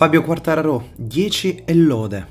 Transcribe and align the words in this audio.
Fabio 0.00 0.22
Quartararo, 0.22 0.92
10 0.96 1.64
e 1.66 1.74
lode. 1.74 2.26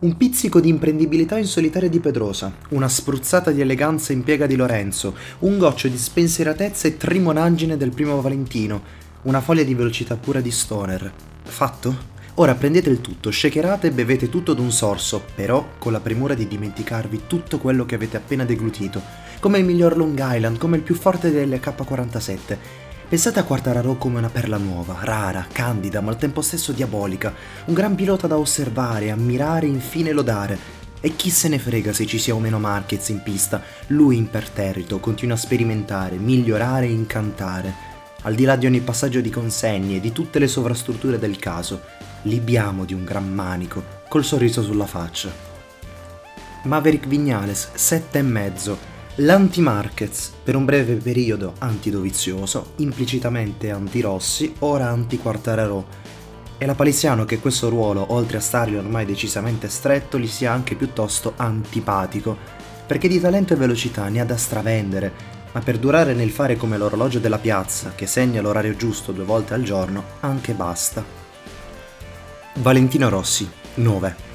Un 0.00 0.16
pizzico 0.16 0.58
di 0.58 0.68
imprendibilità 0.68 1.38
in 1.38 1.44
solitaria 1.44 1.88
di 1.88 2.00
Pedrosa, 2.00 2.52
una 2.70 2.88
spruzzata 2.88 3.52
di 3.52 3.60
eleganza 3.60 4.12
in 4.12 4.24
piega 4.24 4.48
di 4.48 4.56
Lorenzo, 4.56 5.14
un 5.40 5.58
goccio 5.58 5.86
di 5.86 5.96
spensieratezza 5.96 6.88
e 6.88 6.96
trimonaggine 6.96 7.76
del 7.76 7.94
primo 7.94 8.20
Valentino, 8.20 8.82
una 9.22 9.40
foglia 9.40 9.62
di 9.62 9.74
velocità 9.74 10.16
pura 10.16 10.40
di 10.40 10.50
Stoner. 10.50 11.12
Fatto? 11.44 11.96
Ora 12.34 12.56
prendete 12.56 12.90
il 12.90 13.00
tutto, 13.00 13.30
shakerate 13.30 13.86
e 13.86 13.92
bevete 13.92 14.28
tutto 14.28 14.52
d'un 14.52 14.72
sorso, 14.72 15.22
però 15.36 15.74
con 15.78 15.92
la 15.92 16.00
premura 16.00 16.34
di 16.34 16.48
dimenticarvi 16.48 17.22
tutto 17.28 17.58
quello 17.58 17.86
che 17.86 17.94
avete 17.94 18.16
appena 18.16 18.44
deglutito, 18.44 19.00
come 19.38 19.58
il 19.58 19.64
miglior 19.64 19.96
Long 19.96 20.20
Island, 20.20 20.58
come 20.58 20.78
il 20.78 20.82
più 20.82 20.96
forte 20.96 21.30
delle 21.30 21.60
K47 21.60 22.87
Pensate 23.08 23.38
a 23.38 23.44
Quartararo 23.44 23.96
come 23.96 24.18
una 24.18 24.28
perla 24.28 24.58
nuova, 24.58 24.98
rara, 25.00 25.46
candida, 25.50 26.02
ma 26.02 26.10
al 26.10 26.18
tempo 26.18 26.42
stesso 26.42 26.72
diabolica, 26.72 27.32
un 27.64 27.72
gran 27.72 27.94
pilota 27.94 28.26
da 28.26 28.36
osservare, 28.36 29.10
ammirare 29.10 29.64
e 29.64 29.70
infine 29.70 30.12
lodare. 30.12 30.58
E 31.00 31.16
chi 31.16 31.30
se 31.30 31.48
ne 31.48 31.58
frega 31.58 31.94
se 31.94 32.04
ci 32.04 32.18
sia 32.18 32.34
o 32.34 32.38
meno 32.38 32.58
Marquez 32.58 33.08
in 33.08 33.22
pista, 33.22 33.62
lui 33.86 34.18
imperterrito 34.18 35.00
continua 35.00 35.36
a 35.36 35.38
sperimentare, 35.38 36.16
migliorare 36.16 36.84
e 36.84 36.90
incantare. 36.90 37.74
Al 38.24 38.34
di 38.34 38.44
là 38.44 38.56
di 38.56 38.66
ogni 38.66 38.80
passaggio 38.80 39.22
di 39.22 39.30
consegne 39.30 39.96
e 39.96 40.00
di 40.00 40.12
tutte 40.12 40.38
le 40.38 40.46
sovrastrutture 40.46 41.18
del 41.18 41.38
caso, 41.38 41.80
libiamo 42.24 42.84
di 42.84 42.92
un 42.92 43.04
gran 43.04 43.32
manico, 43.32 43.82
col 44.06 44.22
sorriso 44.22 44.62
sulla 44.62 44.86
faccia. 44.86 45.32
Maverick 46.64 47.06
Vignales, 47.06 47.70
7,5 47.74 48.97
L'anti-markets, 49.20 50.32
per 50.44 50.54
un 50.54 50.64
breve 50.64 50.94
periodo 50.94 51.54
antidovizioso, 51.58 52.74
implicitamente 52.76 53.68
anti-Rossi, 53.68 54.54
ora 54.60 54.90
anti-Quartararo. 54.90 55.86
È 56.56 56.64
la 56.64 56.76
palissiano 56.76 57.24
che 57.24 57.40
questo 57.40 57.68
ruolo, 57.68 58.12
oltre 58.12 58.36
a 58.36 58.40
stargli 58.40 58.76
ormai 58.76 59.06
decisamente 59.06 59.68
stretto, 59.68 60.20
gli 60.20 60.28
sia 60.28 60.52
anche 60.52 60.76
piuttosto 60.76 61.32
antipatico, 61.34 62.36
perché 62.86 63.08
di 63.08 63.18
talento 63.18 63.54
e 63.54 63.56
velocità 63.56 64.06
ne 64.06 64.20
ha 64.20 64.24
da 64.24 64.36
stravendere, 64.36 65.12
ma 65.50 65.58
per 65.62 65.78
durare 65.78 66.14
nel 66.14 66.30
fare 66.30 66.56
come 66.56 66.78
l'orologio 66.78 67.18
della 67.18 67.38
piazza, 67.38 67.94
che 67.96 68.06
segna 68.06 68.40
l'orario 68.40 68.76
giusto 68.76 69.10
due 69.10 69.24
volte 69.24 69.52
al 69.52 69.64
giorno, 69.64 70.04
anche 70.20 70.52
basta. 70.52 71.04
Valentino 72.54 73.08
Rossi, 73.08 73.50
9. 73.74 74.27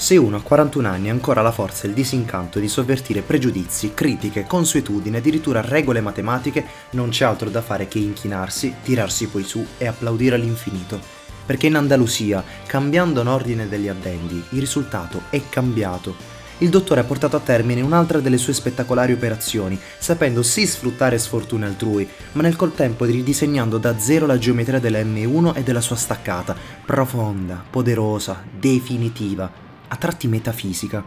Se 0.00 0.16
uno 0.16 0.36
a 0.36 0.42
41 0.42 0.86
anni 0.86 1.08
ha 1.08 1.12
ancora 1.12 1.42
la 1.42 1.50
forza 1.50 1.84
e 1.84 1.88
il 1.88 1.94
disincanto 1.94 2.60
di 2.60 2.68
sovvertire 2.68 3.20
pregiudizi, 3.22 3.94
critiche, 3.94 4.44
consuetudini, 4.44 5.16
addirittura 5.16 5.60
regole 5.60 6.00
matematiche, 6.00 6.64
non 6.90 7.08
c'è 7.08 7.24
altro 7.24 7.50
da 7.50 7.62
fare 7.62 7.88
che 7.88 7.98
inchinarsi, 7.98 8.76
tirarsi 8.84 9.26
poi 9.26 9.42
su 9.42 9.66
e 9.76 9.88
applaudire 9.88 10.36
all'infinito. 10.36 11.00
Perché 11.44 11.66
in 11.66 11.74
Andalusia, 11.74 12.44
cambiando 12.66 13.24
l'ordine 13.24 13.68
degli 13.68 13.88
addendi, 13.88 14.40
il 14.50 14.60
risultato 14.60 15.22
è 15.30 15.42
cambiato. 15.48 16.14
Il 16.58 16.68
dottore 16.68 17.00
ha 17.00 17.04
portato 17.04 17.34
a 17.34 17.40
termine 17.40 17.80
un'altra 17.80 18.20
delle 18.20 18.38
sue 18.38 18.52
spettacolari 18.52 19.12
operazioni, 19.12 19.76
sapendo 19.98 20.44
sì 20.44 20.64
sfruttare 20.64 21.18
sfortune 21.18 21.66
altrui, 21.66 22.08
ma 22.32 22.42
nel 22.42 22.54
contempo 22.54 23.04
ridisegnando 23.04 23.78
da 23.78 23.98
zero 23.98 24.26
la 24.26 24.38
geometria 24.38 24.78
della 24.78 25.00
M1 25.00 25.56
e 25.56 25.64
della 25.64 25.80
sua 25.80 25.96
staccata, 25.96 26.54
profonda, 26.86 27.64
poderosa, 27.68 28.44
definitiva 28.48 29.66
a 29.88 29.96
tratti 29.96 30.28
metafisica. 30.28 31.02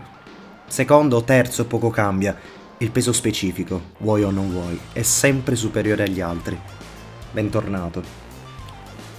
Secondo 0.68 1.18
o 1.18 1.24
terzo 1.24 1.66
poco 1.66 1.90
cambia, 1.90 2.36
il 2.78 2.92
peso 2.92 3.14
specifico, 3.14 3.82
vuoi 4.00 4.24
o 4.24 4.32
non 4.32 4.50
vuoi, 4.50 4.80
è 4.92 5.04
sempre 5.04 5.56
superiore 5.56 6.04
agli 6.04 6.20
altri. 6.20 6.60
Bentornato. 7.32 8.04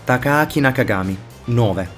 Takaaki 0.05 0.61
Nakagami, 0.61 1.17
9. 1.45 1.89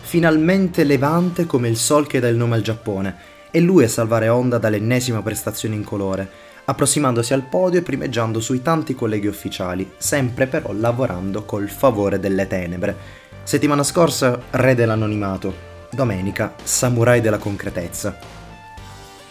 Finalmente 0.00 0.84
levante 0.84 1.44
come 1.44 1.68
il 1.68 1.76
sol 1.76 2.06
che 2.06 2.20
dà 2.20 2.28
il 2.28 2.36
nome 2.36 2.54
al 2.54 2.62
Giappone, 2.62 3.16
e 3.50 3.60
lui 3.60 3.84
a 3.84 3.88
salvare 3.88 4.28
Honda 4.28 4.58
dall'ennesima 4.58 5.22
prestazione 5.22 5.74
in 5.74 5.84
colore, 5.84 6.30
approssimandosi 6.66 7.32
al 7.32 7.42
podio 7.42 7.80
e 7.80 7.82
primeggiando 7.82 8.40
sui 8.40 8.62
tanti 8.62 8.94
colleghi 8.94 9.26
ufficiali, 9.26 9.90
sempre 9.96 10.46
però 10.46 10.72
lavorando 10.72 11.44
col 11.44 11.68
favore 11.68 12.20
delle 12.20 12.46
tenebre. 12.46 12.96
Settimana 13.42 13.82
scorsa, 13.82 14.38
re 14.50 14.74
dell'anonimato, 14.74 15.67
Domenica, 15.90 16.54
Samurai 16.62 17.20
della 17.20 17.38
concretezza. 17.38 18.16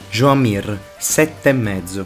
Joan 0.09 0.39
Mir, 0.39 0.79
7,5. 0.99 2.05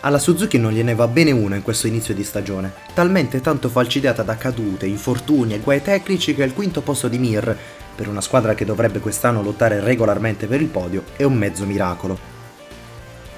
Alla 0.00 0.18
Suzuki 0.18 0.56
non 0.56 0.72
gliene 0.72 0.94
va 0.94 1.06
bene 1.06 1.30
una 1.30 1.56
in 1.56 1.62
questo 1.62 1.86
inizio 1.86 2.14
di 2.14 2.24
stagione, 2.24 2.72
talmente 2.94 3.42
tanto 3.42 3.68
falcidiata 3.68 4.22
da 4.22 4.36
cadute, 4.36 4.86
infortuni 4.86 5.52
e 5.52 5.58
guai 5.58 5.82
tecnici 5.82 6.34
che 6.34 6.42
il 6.42 6.54
quinto 6.54 6.80
posto 6.80 7.08
di 7.08 7.18
Mir, 7.18 7.54
per 7.94 8.08
una 8.08 8.22
squadra 8.22 8.54
che 8.54 8.64
dovrebbe 8.64 9.00
quest'anno 9.00 9.42
lottare 9.42 9.80
regolarmente 9.80 10.46
per 10.46 10.62
il 10.62 10.68
podio, 10.68 11.04
è 11.16 11.24
un 11.24 11.34
mezzo 11.34 11.66
miracolo. 11.66 12.18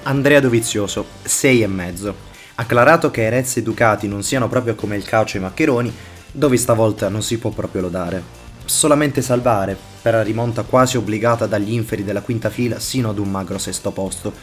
Andrea 0.03 0.39
Dovizioso, 0.39 1.05
6,5. 1.25 2.13
Acclarato 2.55 3.11
che 3.11 3.23
Erez 3.23 3.57
e 3.57 3.63
Ducati 3.63 4.07
non 4.07 4.23
siano 4.23 4.47
proprio 4.47 4.75
come 4.75 4.95
il 4.95 5.03
calcio 5.03 5.35
e 5.35 5.39
i 5.39 5.43
maccheroni, 5.43 5.93
Dovi 6.31 6.57
stavolta 6.57 7.09
non 7.09 7.21
si 7.21 7.37
può 7.37 7.49
proprio 7.49 7.81
lodare 7.81 8.42
solamente 8.65 9.21
salvare 9.21 9.77
per 10.01 10.13
la 10.13 10.23
rimonta 10.23 10.63
quasi 10.63 10.97
obbligata 10.97 11.45
dagli 11.45 11.71
inferi 11.71 12.03
della 12.03 12.21
quinta 12.21 12.49
fila 12.49 12.79
sino 12.79 13.09
ad 13.09 13.19
un 13.19 13.29
magro 13.29 13.57
sesto 13.57 13.91
posto 13.91 14.33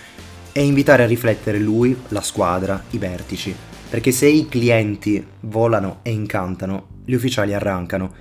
e 0.52 0.64
invitare 0.64 1.04
a 1.04 1.06
riflettere 1.06 1.58
lui, 1.58 1.96
la 2.08 2.22
squadra, 2.22 2.82
i 2.90 2.98
vertici, 2.98 3.54
perché 3.88 4.10
se 4.10 4.26
i 4.26 4.48
clienti 4.48 5.24
volano 5.40 6.00
e 6.02 6.10
incantano, 6.10 6.86
gli 7.04 7.14
ufficiali 7.14 7.54
arrancano 7.54 8.12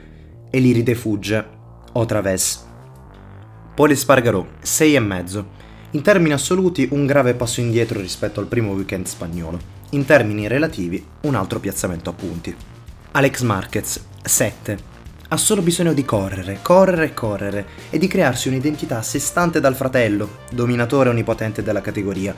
e 0.49 0.59
l'iride 0.59 0.95
fugge 0.95 1.47
o 1.91 2.05
traves. 2.05 2.65
Poli 3.73 3.95
Spargarò, 3.95 4.45
6,5. 4.63 5.43
In 5.91 6.01
termini 6.01 6.33
assoluti 6.33 6.87
un 6.91 7.05
grave 7.05 7.33
passo 7.33 7.61
indietro 7.61 7.99
rispetto 7.99 8.39
al 8.39 8.47
primo 8.47 8.73
weekend 8.73 9.05
spagnolo. 9.05 9.77
In 9.91 10.05
termini 10.05 10.47
relativi 10.47 11.03
un 11.21 11.35
altro 11.35 11.59
piazzamento 11.59 12.09
a 12.11 12.13
punti. 12.13 12.55
Alex 13.11 13.41
Marquez, 13.41 14.05
7 14.21 14.88
ha 15.31 15.37
solo 15.37 15.61
bisogno 15.61 15.93
di 15.93 16.03
correre, 16.03 16.59
correre 16.61 17.05
e 17.05 17.13
correre 17.13 17.67
e 17.91 17.99
di 17.99 18.07
crearsi 18.07 18.47
un'identità 18.47 18.97
a 18.97 19.03
sé 19.03 19.19
stante 19.19 19.59
dal 19.59 19.75
fratello, 19.75 20.39
dominatore 20.51 21.09
onnipotente 21.09 21.61
della 21.61 21.81
categoria. 21.81 22.35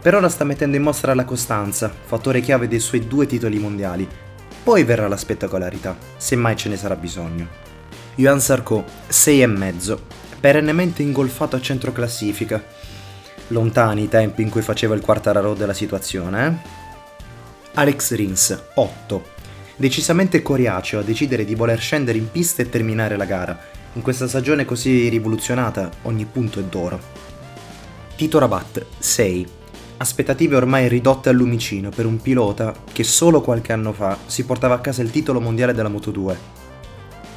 Per 0.00 0.14
ora 0.14 0.28
sta 0.28 0.42
mettendo 0.42 0.76
in 0.76 0.82
mostra 0.82 1.14
la 1.14 1.24
costanza, 1.24 1.88
fattore 1.88 2.40
chiave 2.40 2.66
dei 2.66 2.80
suoi 2.80 3.06
due 3.06 3.26
titoli 3.26 3.58
mondiali. 3.58 4.06
Poi 4.64 4.82
verrà 4.82 5.06
la 5.06 5.16
spettacolarità, 5.16 5.96
se 6.16 6.34
mai 6.34 6.56
ce 6.56 6.68
ne 6.68 6.76
sarà 6.76 6.96
bisogno. 6.96 7.46
Yuan 8.16 8.40
Sarko, 8.40 8.84
6,5, 9.08 9.98
perennemente 10.40 11.02
ingolfato 11.02 11.54
a 11.54 11.60
centro 11.60 11.92
classifica. 11.92 12.62
Lontani 13.48 14.02
i 14.02 14.08
tempi 14.08 14.42
in 14.42 14.50
cui 14.50 14.62
faceva 14.62 14.94
il 14.94 15.02
quartararo 15.02 15.54
della 15.54 15.72
situazione, 15.72 16.46
eh? 16.46 16.82
Alex 17.74 18.14
Rins, 18.14 18.62
8 18.74 19.33
decisamente 19.76 20.42
coriaceo 20.42 21.00
a 21.00 21.02
decidere 21.02 21.44
di 21.44 21.54
voler 21.54 21.78
scendere 21.78 22.18
in 22.18 22.30
pista 22.30 22.62
e 22.62 22.68
terminare 22.68 23.16
la 23.16 23.24
gara. 23.24 23.58
In 23.94 24.02
questa 24.02 24.28
stagione 24.28 24.64
così 24.64 25.08
rivoluzionata 25.08 25.90
ogni 26.02 26.24
punto 26.24 26.60
è 26.60 26.64
d'oro. 26.64 27.00
Tito 28.16 28.38
Rabat, 28.38 28.84
6. 28.98 29.46
Aspettative 29.96 30.56
ormai 30.56 30.88
ridotte 30.88 31.28
al 31.28 31.36
lumicino 31.36 31.90
per 31.90 32.06
un 32.06 32.20
pilota 32.20 32.74
che 32.92 33.04
solo 33.04 33.40
qualche 33.40 33.72
anno 33.72 33.92
fa 33.92 34.18
si 34.26 34.44
portava 34.44 34.74
a 34.74 34.80
casa 34.80 35.02
il 35.02 35.10
titolo 35.10 35.40
mondiale 35.40 35.72
della 35.72 35.88
Moto2. 35.88 36.36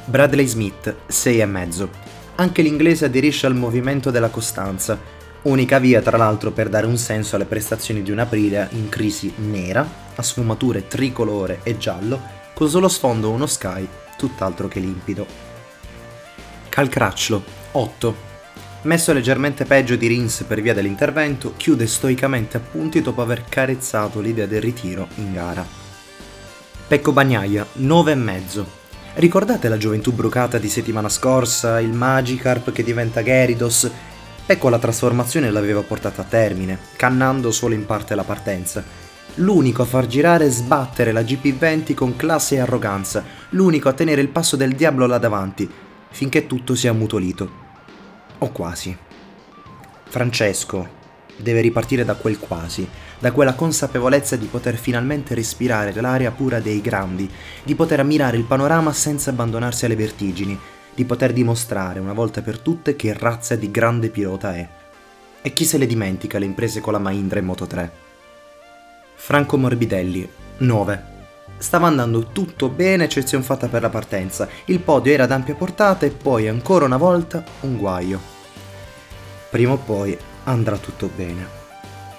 Bradley 0.06 0.46
Smith, 0.46 0.94
6,5. 1.08 1.88
Anche 2.36 2.62
l'inglese 2.62 3.04
aderisce 3.04 3.46
al 3.46 3.54
movimento 3.54 4.10
della 4.10 4.28
costanza, 4.28 4.98
unica 5.42 5.78
via 5.78 6.00
tra 6.00 6.16
l'altro 6.16 6.50
per 6.50 6.68
dare 6.68 6.86
un 6.86 6.96
senso 6.96 7.36
alle 7.36 7.44
prestazioni 7.44 8.02
di 8.02 8.10
un 8.10 8.18
Aprilia 8.18 8.68
in 8.72 8.88
crisi 8.88 9.32
nera 9.36 9.86
a 10.14 10.22
sfumature 10.22 10.86
tricolore 10.86 11.60
e 11.62 11.78
giallo, 11.78 12.20
con 12.54 12.68
sullo 12.68 12.88
sfondo 12.88 13.30
uno 13.30 13.46
sky 13.46 13.86
tutt'altro 14.16 14.66
che 14.68 14.80
limpido. 14.80 15.26
Calcracciolo, 16.68 17.42
8. 17.72 18.26
Messo 18.82 19.12
leggermente 19.12 19.64
peggio 19.64 19.96
di 19.96 20.06
Rins 20.06 20.44
per 20.46 20.60
via 20.60 20.74
dell'intervento, 20.74 21.54
chiude 21.56 21.86
stoicamente 21.86 22.56
a 22.56 22.60
punti 22.60 23.02
dopo 23.02 23.22
aver 23.22 23.44
carezzato 23.48 24.20
l'idea 24.20 24.46
del 24.46 24.60
ritiro 24.60 25.08
in 25.16 25.32
gara. 25.32 25.66
Pecco 26.86 27.12
Bagnaia, 27.12 27.66
9,5. 27.78 28.64
Ricordate 29.14 29.68
la 29.68 29.76
gioventù 29.76 30.12
brucata 30.12 30.58
di 30.58 30.68
settimana 30.68 31.08
scorsa, 31.08 31.80
il 31.80 31.92
Magikarp 31.92 32.70
che 32.70 32.84
diventa 32.84 33.20
Gyarados? 33.20 33.90
Pecco 34.48 34.70
la 34.70 34.78
trasformazione 34.78 35.50
l'aveva 35.50 35.82
portata 35.82 36.22
a 36.22 36.24
termine, 36.24 36.78
cannando 36.96 37.50
solo 37.50 37.74
in 37.74 37.84
parte 37.84 38.14
la 38.14 38.24
partenza 38.24 38.82
l'unico 39.34 39.82
a 39.82 39.84
far 39.84 40.06
girare 40.06 40.46
e 40.46 40.50
sbattere 40.50 41.12
la 41.12 41.20
GP20 41.20 41.92
con 41.92 42.16
classe 42.16 42.54
e 42.54 42.60
arroganza, 42.60 43.22
l'unico 43.50 43.90
a 43.90 43.92
tenere 43.92 44.22
il 44.22 44.28
passo 44.28 44.56
del 44.56 44.74
diavolo 44.74 45.06
là 45.06 45.18
davanti, 45.18 45.70
finché 46.10 46.46
tutto 46.46 46.74
sia 46.74 46.92
ammutolito. 46.92 47.50
O 48.38 48.50
quasi. 48.50 48.96
Francesco 50.08 50.96
deve 51.36 51.60
ripartire 51.60 52.06
da 52.06 52.14
quel 52.14 52.38
quasi, 52.38 52.88
da 53.18 53.32
quella 53.32 53.52
consapevolezza 53.52 54.36
di 54.36 54.46
poter 54.46 54.76
finalmente 54.76 55.34
respirare 55.34 55.92
l'aria 56.00 56.30
pura 56.30 56.58
dei 56.58 56.80
grandi, 56.80 57.30
di 57.62 57.74
poter 57.74 58.00
ammirare 58.00 58.38
il 58.38 58.44
panorama 58.44 58.94
senza 58.94 59.28
abbandonarsi 59.28 59.84
alle 59.84 59.94
vertigini, 59.94 60.58
di 60.98 61.04
poter 61.04 61.32
dimostrare 61.32 62.00
una 62.00 62.12
volta 62.12 62.42
per 62.42 62.58
tutte 62.58 62.96
che 62.96 63.12
razza 63.16 63.54
di 63.54 63.70
grande 63.70 64.08
pilota 64.08 64.56
è. 64.56 64.68
E 65.40 65.52
chi 65.52 65.64
se 65.64 65.78
le 65.78 65.86
dimentica 65.86 66.40
le 66.40 66.44
imprese 66.44 66.80
con 66.80 66.92
la 66.92 66.98
Mahindra 66.98 67.38
in 67.38 67.44
Moto 67.44 67.68
3? 67.68 67.92
Franco 69.14 69.56
Morbidelli, 69.56 70.28
9. 70.56 71.02
Stava 71.56 71.86
andando 71.86 72.32
tutto 72.32 72.68
bene, 72.68 73.04
eccezione 73.04 73.44
fatta 73.44 73.68
per 73.68 73.82
la 73.82 73.90
partenza. 73.90 74.48
Il 74.64 74.80
podio 74.80 75.12
era 75.12 75.22
ad 75.22 75.30
ampia 75.30 75.54
portata 75.54 76.04
e 76.04 76.10
poi 76.10 76.48
ancora 76.48 76.86
una 76.86 76.96
volta 76.96 77.44
un 77.60 77.76
guaio. 77.76 78.20
Prima 79.50 79.74
o 79.74 79.76
poi 79.76 80.18
andrà 80.44 80.78
tutto 80.78 81.08
bene. 81.14 81.46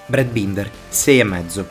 Brad 0.06 0.28
Binder, 0.28 0.72
6 0.88 1.20
e 1.20 1.24
mezzo. 1.26 1.68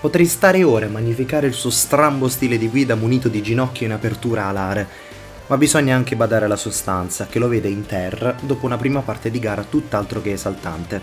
Potrei 0.00 0.26
stare 0.26 0.62
ore 0.62 0.86
a 0.86 0.90
magnificare 0.90 1.48
il 1.48 1.54
suo 1.54 1.70
strambo 1.70 2.28
stile 2.28 2.56
di 2.56 2.68
guida 2.68 2.94
munito 2.94 3.28
di 3.28 3.42
ginocchio 3.42 3.86
in 3.86 3.92
apertura 3.92 4.46
alare, 4.46 5.10
ma 5.52 5.58
bisogna 5.58 5.94
anche 5.94 6.16
badare 6.16 6.46
alla 6.46 6.56
sostanza, 6.56 7.26
che 7.26 7.38
lo 7.38 7.46
vede 7.46 7.68
in 7.68 7.84
terra 7.84 8.34
dopo 8.40 8.64
una 8.64 8.78
prima 8.78 9.02
parte 9.02 9.30
di 9.30 9.38
gara 9.38 9.62
tutt'altro 9.62 10.22
che 10.22 10.32
esaltante. 10.32 10.98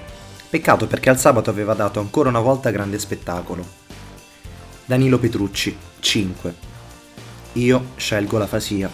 Peccato 0.49 0.87
perché 0.87 1.11
al 1.11 1.19
sabato 1.19 1.51
aveva 1.51 1.75
dato 1.75 1.99
ancora 1.99 2.29
una 2.29 2.39
volta 2.39 2.71
grande 2.71 2.97
spettacolo. 2.97 3.63
Danilo 4.85 5.19
Petrucci, 5.19 5.77
5. 5.99 6.55
Io 7.53 7.89
scelgo 7.95 8.39
la 8.39 8.47
Fasia. 8.47 8.89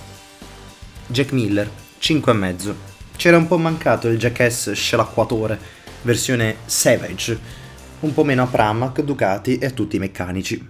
Jack 1.08 1.32
Miller, 1.32 1.72
5,5. 2.02 2.74
C'era 3.16 3.38
un 3.38 3.48
po' 3.48 3.58
mancato 3.58 4.10
il 4.10 4.18
Jackass 4.18 4.74
scelacquatore, 4.74 5.58
versione 6.02 6.58
Savage, 6.66 7.40
un 8.02 8.14
po' 8.14 8.26
meno 8.26 8.44
a 8.44 8.48
Pramac, 8.48 9.02
Ducati 9.02 9.58
e 9.58 9.68
a 9.68 9.72
tutti 9.72 9.96
i 9.96 10.00
meccanici. 10.00 10.70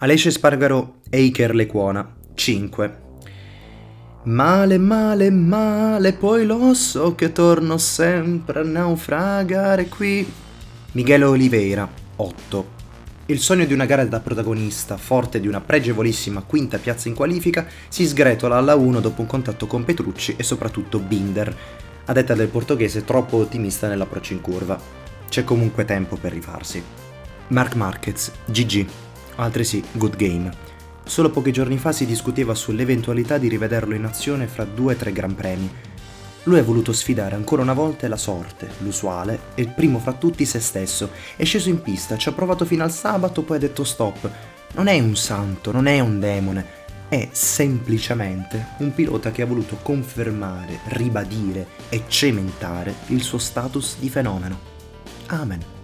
Alesce 0.00 0.30
Spargaro 0.30 0.96
e 1.08 1.32
Lecuona, 1.54 2.16
5. 2.34 3.06
Male, 4.28 4.76
male, 4.76 5.30
male, 5.30 6.12
poi 6.12 6.44
lo 6.44 6.74
so 6.74 7.14
che 7.14 7.32
torno 7.32 7.78
sempre 7.78 8.60
a 8.60 8.62
naufragare 8.62 9.88
qui. 9.88 10.30
Michele 10.92 11.24
Oliveira, 11.24 11.88
8. 12.16 12.68
Il 13.24 13.40
sogno 13.40 13.64
di 13.64 13.72
una 13.72 13.86
gara 13.86 14.04
da 14.04 14.20
protagonista, 14.20 14.98
forte 14.98 15.40
di 15.40 15.48
una 15.48 15.62
pregevolissima 15.62 16.42
quinta 16.42 16.76
piazza 16.76 17.08
in 17.08 17.14
qualifica, 17.14 17.66
si 17.88 18.06
sgretola 18.06 18.58
alla 18.58 18.74
1 18.74 19.00
dopo 19.00 19.22
un 19.22 19.26
contatto 19.26 19.66
con 19.66 19.84
Petrucci 19.84 20.34
e 20.36 20.42
soprattutto 20.42 20.98
Binder, 20.98 21.56
a 22.04 22.12
detta 22.12 22.34
del 22.34 22.48
portoghese 22.48 23.06
troppo 23.06 23.38
ottimista 23.38 23.88
nell'approccio 23.88 24.34
in 24.34 24.42
curva. 24.42 24.78
C'è 25.26 25.42
comunque 25.42 25.86
tempo 25.86 26.16
per 26.16 26.32
rifarsi. 26.32 26.82
Mark 27.48 27.76
Marquez, 27.76 28.30
GG, 28.44 28.86
altresì 29.36 29.82
good 29.92 30.16
game. 30.16 30.77
Solo 31.08 31.30
pochi 31.30 31.52
giorni 31.52 31.78
fa 31.78 31.90
si 31.90 32.04
discuteva 32.04 32.54
sull'eventualità 32.54 33.38
di 33.38 33.48
rivederlo 33.48 33.94
in 33.94 34.04
azione 34.04 34.46
fra 34.46 34.64
due 34.64 34.92
o 34.92 34.96
tre 34.96 35.10
gran 35.10 35.34
premi, 35.34 35.68
lui 36.44 36.58
ha 36.58 36.62
voluto 36.62 36.92
sfidare 36.92 37.34
ancora 37.34 37.62
una 37.62 37.72
volta 37.72 38.06
la 38.08 38.18
sorte, 38.18 38.68
l'usuale, 38.80 39.40
e 39.54 39.62
il 39.62 39.70
primo 39.70 40.00
fra 40.00 40.12
tutti 40.12 40.44
se 40.44 40.60
stesso. 40.60 41.10
È 41.34 41.44
sceso 41.44 41.70
in 41.70 41.80
pista, 41.80 42.18
ci 42.18 42.28
ha 42.28 42.32
provato 42.32 42.66
fino 42.66 42.84
al 42.84 42.92
sabato, 42.92 43.42
poi 43.42 43.56
ha 43.56 43.60
detto 43.60 43.84
stop. 43.84 44.30
Non 44.74 44.86
è 44.86 45.00
un 45.00 45.16
santo, 45.16 45.72
non 45.72 45.86
è 45.86 45.98
un 45.98 46.20
demone, 46.20 46.66
è 47.08 47.28
semplicemente 47.32 48.74
un 48.78 48.92
pilota 48.92 49.30
che 49.30 49.40
ha 49.40 49.46
voluto 49.46 49.78
confermare, 49.80 50.80
ribadire 50.88 51.66
e 51.88 52.04
cementare 52.06 52.94
il 53.06 53.22
suo 53.22 53.38
status 53.38 53.96
di 53.98 54.10
fenomeno. 54.10 54.58
Amen. 55.28 55.77